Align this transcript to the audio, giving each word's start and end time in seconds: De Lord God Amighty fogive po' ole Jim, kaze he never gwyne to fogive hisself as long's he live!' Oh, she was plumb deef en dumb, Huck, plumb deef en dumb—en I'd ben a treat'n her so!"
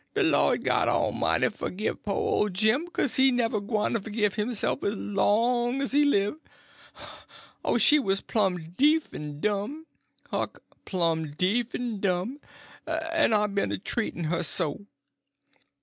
De 0.15 0.23
Lord 0.23 0.63
God 0.63 0.87
Amighty 0.89 1.49
fogive 1.51 2.03
po' 2.03 2.13
ole 2.13 2.49
Jim, 2.49 2.87
kaze 2.87 3.17
he 3.17 3.31
never 3.31 3.59
gwyne 3.61 3.93
to 3.93 3.99
fogive 4.01 4.33
hisself 4.33 4.83
as 4.83 4.95
long's 4.95 5.91
he 5.91 6.03
live!' 6.05 6.39
Oh, 7.63 7.77
she 7.77 7.99
was 7.99 8.19
plumb 8.19 8.71
deef 8.75 9.13
en 9.13 9.39
dumb, 9.39 9.85
Huck, 10.31 10.63
plumb 10.85 11.33
deef 11.33 11.75
en 11.75 11.99
dumb—en 11.99 13.31
I'd 13.33 13.53
ben 13.53 13.71
a 13.71 13.77
treat'n 13.77 14.23
her 14.23 14.41
so!" 14.41 14.87